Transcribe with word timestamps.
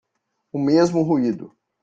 O 0.51 0.57
mesmo 0.57 1.03
ruído 1.03 1.55